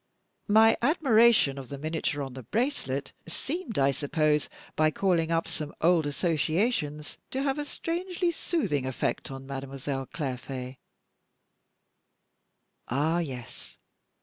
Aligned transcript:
"My 0.47 0.75
admiration 0.81 1.59
of 1.59 1.69
the 1.69 1.77
miniature 1.77 2.23
on 2.23 2.33
the 2.33 2.41
bracelet 2.41 3.11
seemed 3.27 3.77
I 3.77 3.91
suppose, 3.91 4.49
by 4.75 4.89
calling 4.89 5.29
up 5.29 5.47
some 5.47 5.75
old 5.79 6.07
associations 6.07 7.19
to 7.29 7.43
have 7.43 7.59
a 7.59 7.65
strangely 7.65 8.31
soothing 8.31 8.87
effect 8.87 9.29
on 9.29 9.45
Mademoiselle 9.45 10.07
Clairfait." 10.07 10.79
"Ah 12.89 13.19
yes! 13.19 13.77